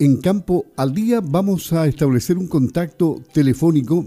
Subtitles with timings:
[0.00, 4.06] en Campo al Día vamos a establecer un contacto telefónico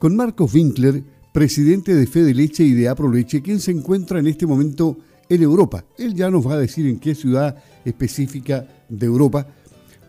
[0.00, 4.26] con Marcos Winkler, presidente de Fede Leche y de Apro Leche, quien se encuentra en
[4.26, 4.98] este momento
[5.28, 5.84] en Europa.
[5.96, 9.46] Él ya nos va a decir en qué ciudad específica de Europa,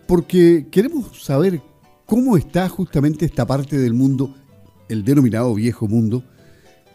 [0.07, 1.61] porque queremos saber
[2.07, 4.33] cómo está justamente esta parte del mundo,
[4.89, 6.23] el denominado viejo mundo,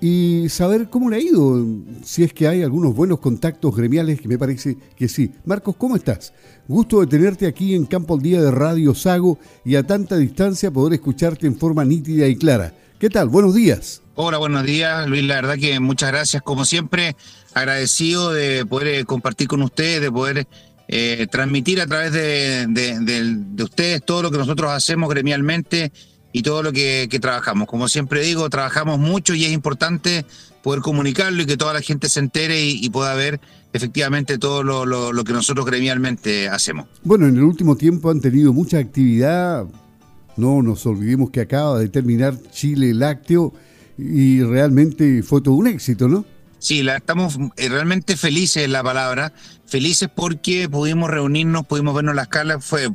[0.01, 1.65] y saber cómo le ha ido,
[2.05, 5.33] si es que hay algunos buenos contactos gremiales, que me parece que sí.
[5.45, 6.33] Marcos, ¿cómo estás?
[6.69, 10.71] Gusto de tenerte aquí en Campo al Día de Radio Sago y a tanta distancia
[10.71, 12.75] poder escucharte en forma nítida y clara.
[13.01, 13.29] ¿Qué tal?
[13.29, 14.03] Buenos días.
[14.15, 15.25] Hola, buenos días, Luis.
[15.25, 17.17] La verdad que muchas gracias, como siempre,
[17.55, 20.47] agradecido de poder eh, compartir con ustedes, de poder
[20.89, 25.93] eh, transmitir a través de, de ustedes todo lo que nosotros hacemos gremialmente
[26.39, 27.67] y todo lo que, trabajamos.
[27.67, 30.25] Como siempre digo, trabajamos mucho y es importante
[30.63, 33.41] poder comunicarlo y que toda la gente se entere y, pueda ver
[33.73, 36.87] efectivamente todo lo, lo, que nosotros gremialmente hacemos.
[37.03, 39.67] Bueno, en el último tiempo han tenido mucha actividad.
[40.37, 43.53] No nos olvidemos que acaba de terminar Chile Lácteo
[43.99, 46.25] y realmente fue todo un éxito, ¿no?
[46.61, 49.33] Sí, la, estamos eh, realmente felices, la palabra,
[49.69, 52.89] felices porque pudimos reunirnos, pudimos vernos las caras, fue,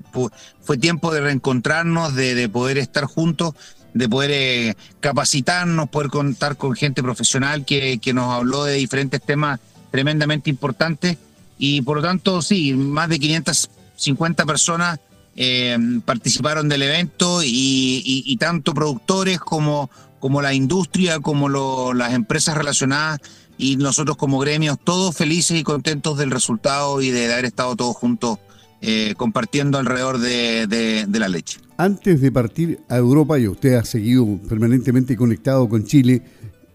[0.62, 3.54] fue tiempo de reencontrarnos, de, poder estar juntos,
[3.94, 9.22] de poder eh, capacitarnos, poder contar con gente profesional que, que nos habló de diferentes
[9.22, 9.60] temas
[9.92, 11.18] tremendamente importantes.
[11.60, 15.00] Y por lo tanto, sí, más de 550 personas
[15.36, 23.20] eh, participaron del evento y, tanto productores como, como la industria, como las empresas relacionadas
[23.58, 27.96] y nosotros como gremios todos felices y contentos del resultado y de haber estado todos
[27.96, 28.40] juntos
[28.82, 31.59] eh, compartiendo alrededor de, la leche.
[31.78, 36.22] Antes de partir a Europa, y usted ha seguido permanentemente conectado con Chile,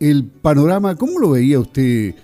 [0.01, 2.15] el panorama, ¿cómo lo veía usted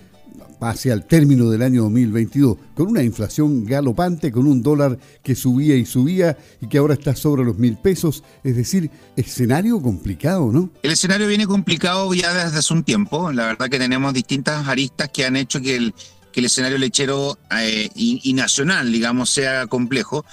[0.71, 5.77] hacia el término del año 2022, con una inflación galopante, con un dólar que subía
[5.77, 8.25] y subía y que ahora está sobre los mil pesos.
[8.43, 10.71] Es decir, escenario complicado, ¿no?
[10.83, 13.33] El escenario viene complicado ya desde hace un tiempo.
[13.33, 15.95] La verdad que tenemos distintas aristas que han hecho que el,
[16.33, 20.25] que el escenario lechero eh, y nacional, digamos, sea complejo.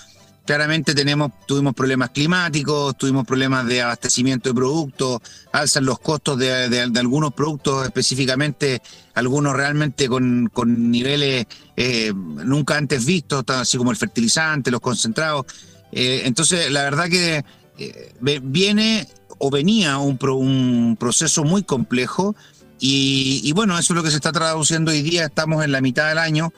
[0.52, 5.22] Claramente tenemos, tuvimos problemas climáticos, tuvimos problemas de abastecimiento de productos,
[5.54, 8.82] alzan los costos de, algunos productos, específicamente
[9.14, 10.52] algunos realmente con,
[10.92, 11.46] niveles
[11.78, 15.46] eh, nunca antes vistos, así como el fertilizante, los concentrados.
[15.94, 17.46] Eh, entonces, la verdad que
[17.78, 19.08] eh, viene
[19.38, 22.36] o venía un, un proceso muy complejo
[22.78, 25.80] y, y, bueno, eso es lo que se está traduciendo hoy día, estamos en la
[25.80, 26.52] mitad del año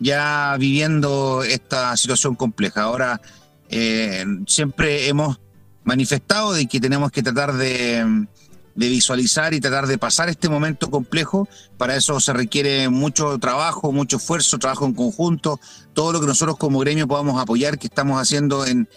[0.00, 2.82] ya viviendo esta situación compleja.
[2.82, 3.20] Ahora,
[3.70, 5.40] eh, siempre hemos
[5.84, 8.26] manifestado de que tenemos que tratar de,
[8.74, 11.48] visualizar y tratar de pasar este momento complejo.
[11.76, 15.60] Para eso se requiere mucho trabajo, mucho esfuerzo, trabajo en conjunto,
[15.92, 18.88] todo lo que nosotros como gremio podamos apoyar, que estamos haciendo en,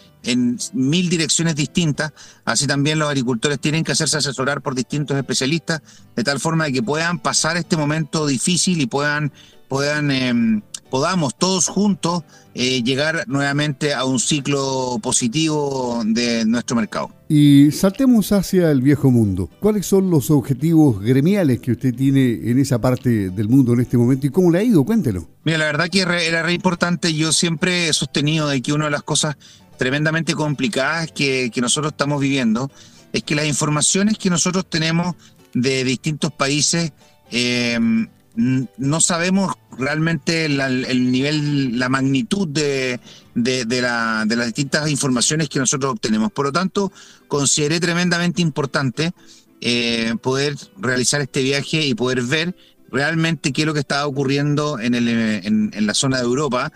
[0.73, 2.13] mil direcciones distintas.
[2.45, 5.81] Así también los agricultores tienen que hacerse asesorar por distintos especialistas,
[6.15, 9.33] de tal forma de que puedan pasar este momento difícil y puedan,
[9.67, 10.61] puedan em,
[10.93, 12.21] podamos todos juntos
[12.53, 17.09] eh, llegar nuevamente a un ciclo positivo de nuestro mercado.
[17.27, 19.49] Y saltemos hacia el viejo mundo.
[19.59, 23.97] ¿Cuáles son los objetivos gremiales que usted tiene en esa parte del mundo en este
[23.97, 24.85] momento y cómo le ha ido?
[24.85, 25.27] Cuéntelo.
[25.43, 27.11] Mira, la verdad que era re importante.
[27.11, 29.35] Yo siempre he sostenido de que una de las cosas
[29.79, 32.69] tremendamente complicadas que, que nosotros estamos viviendo
[33.13, 35.15] es que las informaciones que nosotros tenemos
[35.55, 36.93] de distintos países
[37.31, 37.79] eh,
[38.35, 42.99] no sabemos realmente el nivel, la magnitud de,
[43.35, 46.31] de, las distintas informaciones que nosotros obtenemos.
[46.31, 46.91] Por lo tanto,
[47.27, 49.13] consideré tremendamente importante
[49.61, 52.55] eh, poder realizar este viaje y poder ver
[52.91, 56.71] realmente qué es lo que estaba ocurriendo en, el, la zona de Europa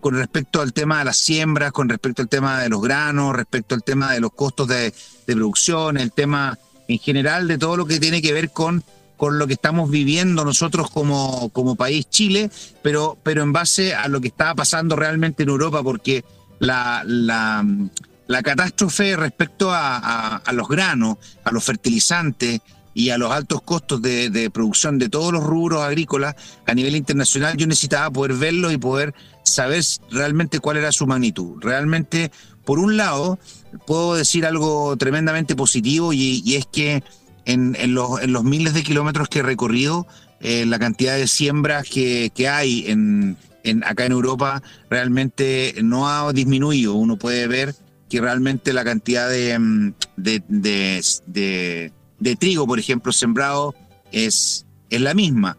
[0.00, 3.74] con respecto al tema de las siembras, con respecto al tema de los granos, respecto
[3.74, 4.92] al tema de los costos de
[5.26, 8.82] producción, el tema en general de todo lo que tiene que ver con
[9.22, 12.50] con lo que estamos viviendo nosotros como, como país Chile,
[12.82, 16.24] pero, pero en base a lo que estaba pasando realmente en Europa, porque
[16.58, 22.62] la, la, catástrofe respecto a, los granos, a los fertilizantes
[22.94, 26.34] y a los altos costos de, producción de todos los rubros agrícolas
[26.66, 29.14] a nivel internacional, yo necesitaba poder verlo y poder
[29.44, 31.60] saber realmente cuál era su magnitud.
[31.60, 32.32] Realmente,
[32.64, 33.38] por un lado,
[33.86, 37.04] puedo decir algo tremendamente positivo y es que
[37.44, 40.06] en, los, miles de kilómetros que he recorrido,
[40.40, 43.36] eh, la cantidad de siembras que, hay en,
[43.84, 46.94] acá en Europa realmente no ha disminuido.
[46.94, 47.74] Uno puede ver
[48.08, 51.92] que realmente la cantidad de, mm, de,
[52.38, 53.74] trigo, por ejemplo, sembrado
[54.10, 55.56] es, es la misma.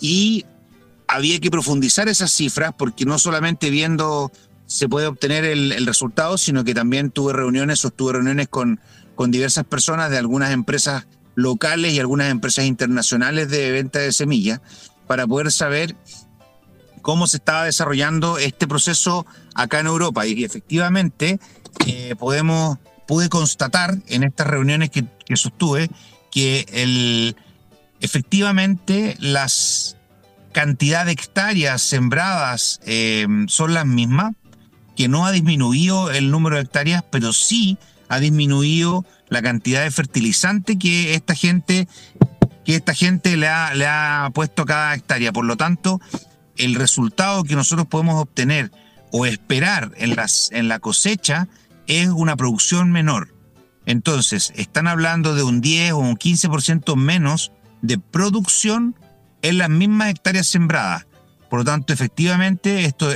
[0.00, 0.44] Y
[1.08, 4.32] había que profundizar esas cifras porque no solamente viendo
[4.66, 8.80] se puede obtener el, resultado, sino que también tuve reuniones, sostuve reuniones con,
[9.16, 14.60] con diversas personas de algunas empresas locales y algunas empresas internacionales de venta de semillas
[15.08, 15.96] para poder saber
[17.02, 20.26] cómo se estaba desarrollando este proceso acá en Europa.
[20.26, 21.40] Y efectivamente
[21.86, 25.04] eh, podemos, pude constatar en estas reuniones que,
[25.34, 25.90] sostuve
[26.30, 27.36] que el,
[28.00, 29.96] efectivamente las
[30.52, 34.32] cantidad de hectáreas sembradas eh, son las mismas,
[34.96, 37.76] que no ha disminuido el número de hectáreas, pero sí
[38.08, 41.88] ha disminuido la cantidad de fertilizante que esta gente,
[42.64, 45.32] que esta gente le, ha, le ha puesto a cada hectárea.
[45.32, 46.00] Por lo tanto,
[46.56, 48.70] el resultado que nosotros podemos obtener
[49.12, 51.48] o esperar en, las, en la cosecha
[51.86, 53.34] es una producción menor.
[53.86, 58.96] Entonces, están hablando de un 10 o un 15% menos de producción
[59.42, 61.06] en las mismas hectáreas sembradas.
[61.48, 63.08] Por lo tanto, efectivamente, esto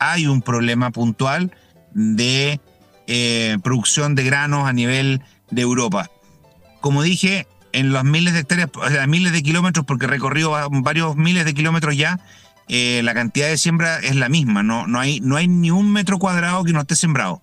[0.00, 1.52] hay un problema puntual
[1.94, 2.60] de
[3.08, 6.10] eh, producción de granos a nivel de Europa.
[6.80, 10.54] Como dije, en los miles de hectáreas, o sea, miles de kilómetros, porque he recorrido
[10.82, 12.20] varios miles de kilómetros ya,
[12.68, 14.62] eh, la cantidad de siembra es la misma.
[14.62, 17.40] No, no, hay, no hay ni un metro cuadrado que no esté sembrado.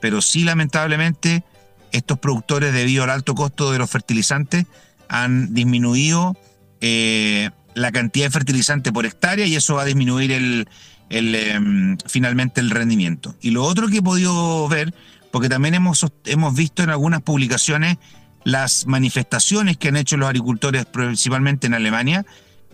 [0.00, 1.42] Pero sí, lamentablemente,
[1.90, 4.66] estos productores, debido al alto costo de los fertilizantes,
[5.08, 6.36] han disminuido
[6.80, 10.68] eh, la cantidad de fertilizante por hectárea y eso va a disminuir el,
[11.12, 13.34] em, finalmente el rendimiento.
[13.40, 14.94] Y lo otro que he podido ver
[15.32, 17.96] porque también hemos, hemos visto en algunas publicaciones
[18.44, 22.26] las manifestaciones que han hecho los agricultores, principalmente en Alemania,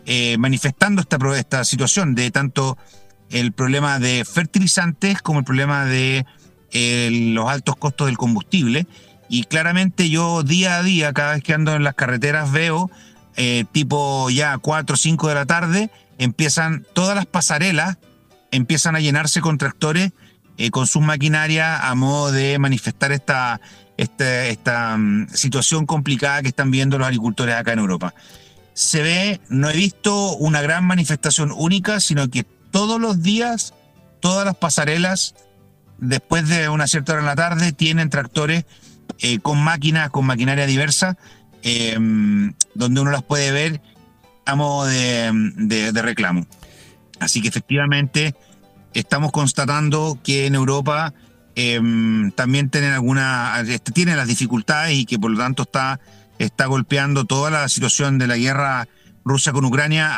[0.07, 2.77] eh, manifestando esta, esta situación de tanto
[3.31, 6.27] el problema de fertilizantes como el problema de
[6.73, 8.87] eh, los altos costos del combustible.
[9.29, 12.91] Y claramente yo día a día, cada vez que ando en las carreteras, veo
[13.37, 17.99] eh, tipo ya 4 o 5 de la tarde, empiezan todas las pasarelas,
[18.51, 20.13] empiezan a llenarse con tractores
[20.61, 23.61] eh, con sus maquinarias a modo de manifestar esta,
[23.97, 28.13] esta, mm, situación complicada que están viendo los agricultores acá en Europa.
[28.75, 32.43] Se ve, no he visto una gran manifestación única, sino que
[32.73, 33.73] todos los días,
[34.19, 35.37] todas las pasarelas,
[35.99, 38.65] después de una cierta hora en la tarde, tienen tractores
[39.21, 41.17] eh, con máquinas, con maquinaria diversa,
[41.63, 43.81] em, donde uno las puede ver
[44.45, 45.31] a modo de,
[45.93, 46.49] de reclamo.
[47.21, 48.35] Así que efectivamente
[48.95, 51.13] estamos constatando que en Europa
[51.55, 56.01] em, también tienen alguna, este, tienen las dificultades y que por lo tanto está,
[56.39, 58.89] está golpeando toda la situación de la guerra
[59.25, 60.09] Rusia con Ucrania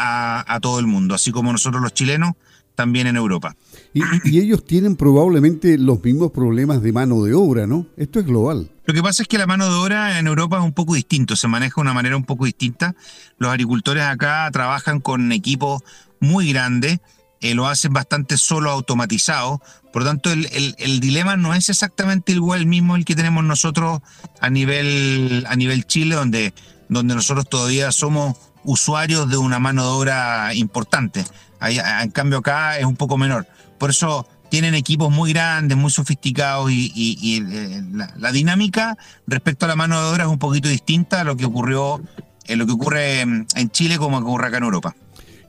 [0.46, 2.34] a, todo el mundo, así como nosotros los chilenos,
[2.80, 3.54] también en Europa.
[3.92, 7.86] Y, ellos tienen probablemente los mismos problemas de mano de obra, ¿no?
[7.98, 8.70] Esto es global.
[8.86, 11.36] Lo que pasa es que la mano de obra en Europa es un poco distinto,
[11.36, 12.94] se maneja de una manera un poco distinta.
[13.36, 15.82] Los agricultores acá trabajan con equipos
[16.20, 17.00] muy grandes,
[17.42, 19.60] eh, lo hacen bastante solo automatizado.
[19.92, 20.48] Por lo tanto, el,
[20.78, 24.00] el, dilema no es exactamente igual mismo el que tenemos nosotros
[24.40, 26.54] a nivel, a nivel Chile, donde,
[26.88, 31.24] donde nosotros todavía somos usuarios de una mano de obra importante.
[31.60, 33.46] en cambio, acá es un poco menor.
[33.78, 37.82] Por eso tienen equipos muy grandes, muy sofisticados y, eh,
[38.18, 41.44] la, dinámica respecto a la mano de obra es un poquito distinta a lo que
[41.44, 42.00] ocurrió,
[42.46, 44.94] en lo que ocurre en Chile como ocurre acá en Europa.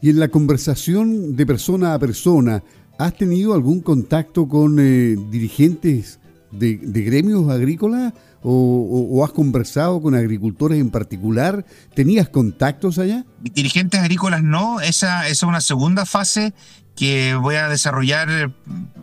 [0.01, 2.63] Y en la conversación de persona a persona,
[2.97, 6.19] ¿has tenido algún contacto con eh, dirigentes
[6.51, 11.65] de, gremios agrícolas o, has conversado con agricultores en particular?
[11.93, 13.25] ¿Tenías contactos allá?
[13.39, 16.53] Dirigentes agrícolas no, esa, es una segunda fase
[16.95, 18.51] que voy a desarrollar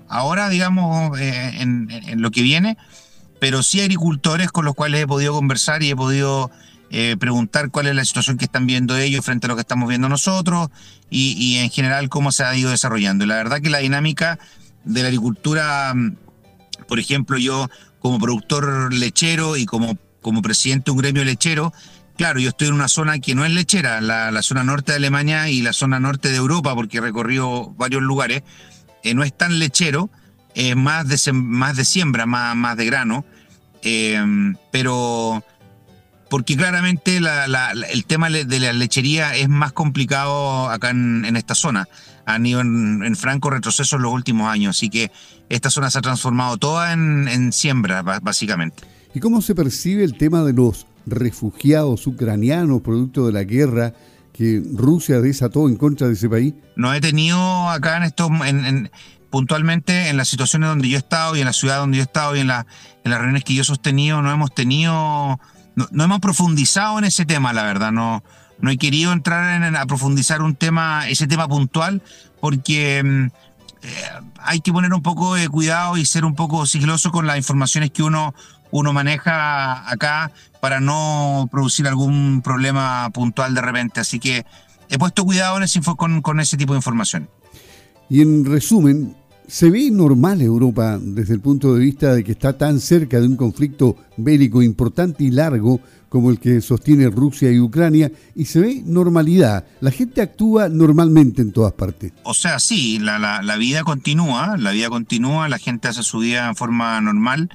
[0.08, 2.76] ahora, digamos, eh, en, en, lo que viene,
[3.40, 6.50] pero sí agricultores con los cuales he podido conversar y he podido
[6.90, 9.90] eh, preguntar cuál es la situación que están viendo ellos frente a lo que estamos
[9.90, 10.70] viendo nosotros
[11.10, 13.26] y, en general cómo se ha ido desarrollando.
[13.26, 14.38] La verdad que la dinámica
[14.84, 16.16] de la agricultura, mm,
[16.86, 17.68] por ejemplo, yo
[17.98, 21.72] como productor lechero y como, como presidente de un gremio lechero,
[22.16, 25.48] claro, yo estoy en una zona que no es lechera, la, zona norte de Alemania
[25.48, 28.42] y la zona norte de Europa, porque he recorrido varios lugares,
[29.02, 30.10] eh, no es tan lechero,
[30.54, 33.24] es más de, más de siembra, más, más de grano,
[33.82, 34.20] eh,
[34.72, 35.42] pero
[36.28, 41.88] porque claramente el tema de la lechería es más complicado acá en, esta zona.
[42.26, 45.10] Han ido en, franco retroceso en los últimos años, así que
[45.48, 48.84] esta zona se ha transformado toda en, siembra, básicamente.
[49.14, 53.94] ¿Y cómo se percibe el tema de los refugiados ucranianos producto de la guerra
[54.32, 56.54] que Rusia desató en contra de ese país?
[56.76, 58.30] No he tenido acá en estos,
[59.30, 62.04] puntualmente en las situaciones donde yo he estado y en la ciudad donde yo he
[62.04, 62.66] estado y en, la,
[63.04, 65.38] en las reuniones que yo he sostenido, no hemos tenido
[65.90, 67.92] no, hemos profundizado en ese tema, la verdad.
[67.92, 68.24] No,
[68.60, 72.02] no he querido entrar en, a profundizar un tema, ese tema puntual,
[72.40, 73.30] porque
[73.82, 77.36] mm, hay que poner un poco de cuidado y ser un poco sigiloso con las
[77.36, 78.34] informaciones que uno,
[78.70, 84.00] uno maneja acá para no producir algún problema puntual de repente.
[84.00, 84.44] Así que
[84.88, 87.28] he puesto cuidado en ese, con, con ese tipo de información.
[88.08, 89.16] Y en resumen,
[89.46, 93.26] ¿se ve normal Europa desde el punto de vista de que está tan cerca de
[93.26, 98.60] un conflicto bélico importante y largo como el que sostiene Rusia y Ucrania y se
[98.60, 99.64] ve normalidad?
[99.80, 102.12] La gente actúa normalmente en todas partes.
[102.24, 106.48] O sea, sí, la, la, vida continúa, la vida continúa, la gente hace su vida
[106.48, 107.50] en forma normal,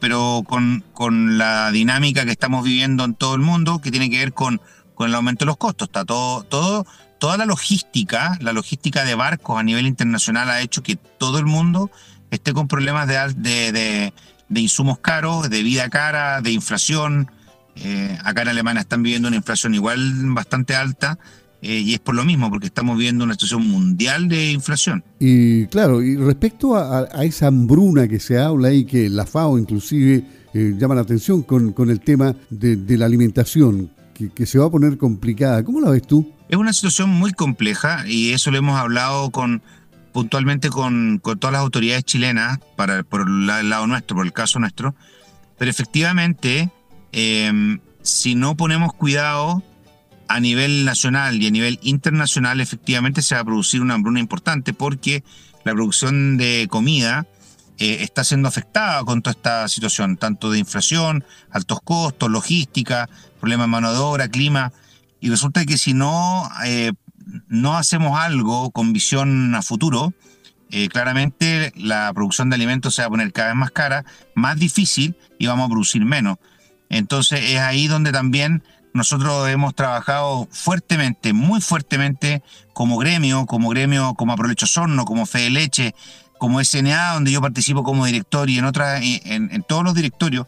[0.00, 4.18] pero con, con la dinámica que estamos viviendo en todo el mundo, que tiene que
[4.18, 4.60] ver con,
[4.94, 5.88] con el aumento de los costos.
[5.88, 6.86] Está todo, todo
[7.20, 11.44] toda la logística, la logística de barcos a nivel internacional ha hecho que todo el
[11.44, 11.90] mundo
[12.30, 14.12] esté con problemas de,
[14.48, 17.30] de, insumos caros, de vida cara, de inflación.
[17.82, 19.98] Eh, acá en Alemania están viviendo una inflación igual
[20.34, 21.18] bastante alta.
[21.62, 25.04] Eh, y es por lo mismo, porque estamos viviendo una situación mundial de inflación.
[25.18, 30.24] Y claro, y respecto a, esa hambruna que se habla y que la FAO inclusive
[30.54, 34.66] eh, llama la atención con, con el tema de, la alimentación, que, que, se va
[34.66, 36.32] a poner complicada, ¿cómo la ves tú?
[36.48, 39.60] Es una situación muy compleja y eso lo hemos hablado con
[40.12, 44.94] puntualmente con, todas las autoridades chilenas para, por el lado nuestro, por el caso nuestro.
[45.58, 46.70] Pero efectivamente,
[47.12, 49.62] em, si no ponemos cuidado
[50.28, 54.72] a nivel nacional y a nivel internacional, efectivamente se va a producir una hambruna importante
[54.72, 55.24] porque
[55.64, 57.26] la producción de comida
[57.78, 63.08] eh, está siendo afectada con toda esta situación, tanto de inflación, altos costos, logística,
[63.40, 64.72] problemas de mano de obra, clima.
[65.18, 66.92] Y resulta que si no, eh,
[67.48, 70.12] no hacemos algo con visión a futuro,
[70.70, 74.58] eh, claramente la producción de alimentos se va a poner cada vez más cara, más
[74.58, 76.36] difícil y vamos a producir menos.
[76.90, 82.42] Entonces es ahí donde también nosotros hemos trabajado fuertemente, muy fuertemente
[82.74, 85.94] como gremio, como gremio, como Aprolecho Sorno, como Fede Leche,
[86.38, 90.46] como SNA, donde yo participo como director y en, otras, en, en todos los directorios,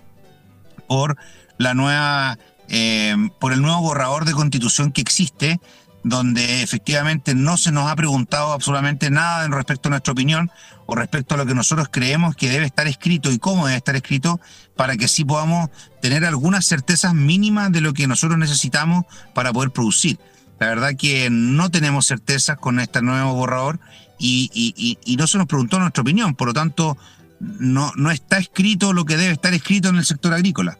[0.88, 1.16] por
[1.58, 2.36] la nueva
[2.74, 5.60] eh, por el nuevo borrador de constitución que existe,
[6.04, 10.50] donde efectivamente no se nos ha preguntado absolutamente nada en respecto a nuestra opinión
[10.86, 13.94] o respecto a lo que nosotros creemos que debe estar escrito y cómo debe estar
[13.94, 14.40] escrito
[14.76, 19.04] para que sí podamos tener algunas certezas mínimas de lo que nosotros necesitamos
[19.34, 20.18] para poder producir.
[20.58, 23.78] La verdad que no tenemos certezas con este nuevo borrador
[24.18, 26.96] y, no se nos preguntó nuestra opinión, por lo tanto
[27.40, 30.78] no, no está escrito lo que debe estar escrito en el sector agrícola.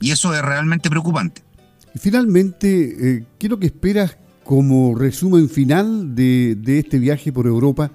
[0.00, 1.42] Y eso es realmente preocupante.
[1.94, 7.46] Y finalmente, eh, ¿qué es lo que esperas como resumen final de, este viaje por
[7.46, 7.90] Europa,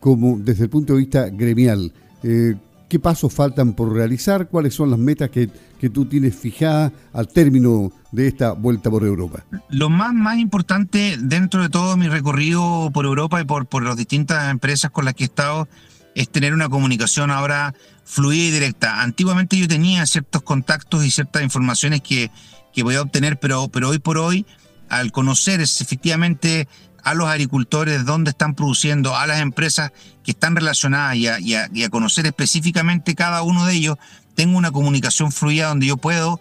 [0.00, 1.92] como desde el punto de vista gremial?
[2.22, 2.54] Eh,
[2.88, 4.48] ¿Qué pasos faltan por realizar?
[4.48, 5.50] ¿Cuáles son las metas que,
[5.92, 9.44] tú tienes fijadas al término de esta vuelta por Europa?
[9.68, 14.90] Lo más, importante dentro de todo mi recorrido por Europa y por, las distintas empresas
[14.90, 15.68] con las que he estado
[16.14, 17.74] es tener una comunicación ahora
[18.04, 19.02] fluida y directa.
[19.02, 22.30] Antiguamente yo tenía ciertos contactos y ciertas informaciones que,
[22.72, 24.46] que voy a obtener, pero hoy por hoy,
[24.88, 26.68] al conocer efectivamente
[27.04, 32.26] a los agricultores, dónde están produciendo, a las empresas que están relacionadas y a, conocer
[32.26, 33.98] específicamente cada uno de ellos,
[34.34, 36.40] tengo una comunicación fluida donde yo puedo,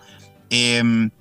[0.49, 1.11] em,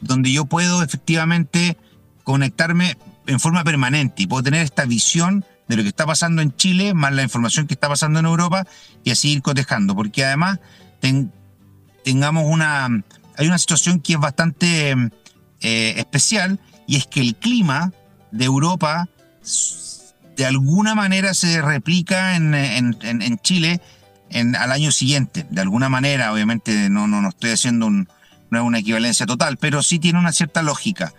[0.00, 1.78] donde yo puedo efectivamente
[2.22, 6.54] conectarme en forma permanente y puedo tener esta visión de lo que está pasando en
[6.54, 8.66] Chile, más la información que está pasando en Europa,
[9.04, 10.58] y así ir cotejando, porque además
[12.04, 12.86] tengamos una,
[13.36, 14.94] hay una situación que es bastante
[15.62, 17.92] eh, especial, y es que el clima
[18.30, 19.08] de Europa
[20.36, 23.80] de alguna manera se replica en, en, Chile
[24.30, 28.08] en, al año siguiente, de alguna manera, obviamente no, no, no estoy haciendo un,
[28.50, 31.12] no es una equivalencia total, pero sí tiene una cierta lógica.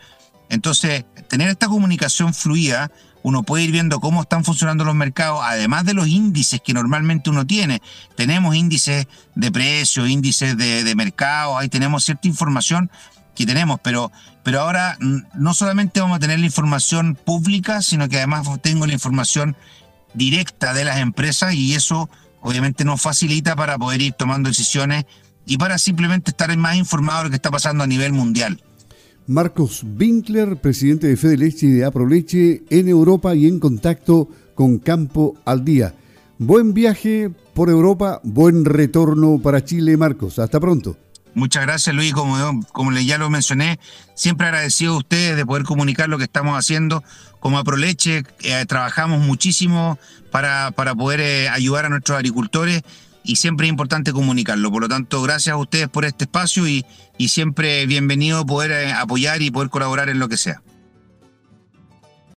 [0.50, 2.91] Entonces, tener esta comunicación fluida
[3.23, 7.29] uno puede ir viendo cómo están funcionando los mercados, además de los índices que normalmente
[7.29, 7.81] uno tiene.
[8.15, 12.91] Tenemos índices de precio, índices de, mercado, ahí tenemos cierta información
[13.36, 14.12] que tenemos, pero,
[14.44, 18.94] pero ahora no solamente vamos a tener la información pública, sino que además tengo la
[18.94, 19.56] información
[20.13, 22.10] directa de las empresas y eso
[22.42, 25.06] obviamente nos facilita para poder ir tomando decisiones
[25.46, 28.62] y para simplemente estar más informado de lo que está pasando a nivel mundial.
[29.25, 34.80] Marcos Winkler, presidente de Fede Leche y de Aproleche en Europa y en contacto con
[34.80, 35.96] Campo al Día.
[36.38, 40.40] Buen viaje por Europa, buen retorno para Chile, Marcos.
[40.40, 40.98] Hasta pronto.
[41.36, 42.13] Muchas gracias, Luis.
[42.13, 43.80] Como, como ya lo mencioné,
[44.13, 47.04] siempre agradecido a ustedes de poder comunicar lo que estamos haciendo.
[47.40, 49.98] Como Aproleche, eh, trabajamos muchísimo
[50.32, 52.84] para, para poder eh, ayudar a nuestros agricultores
[53.24, 54.72] y siempre es importante comunicarlo.
[54.72, 56.86] Por lo tanto, gracias a ustedes por este espacio y,
[57.18, 60.62] y siempre bienvenido poder eh, apoyar y poder colaborar en lo que sea.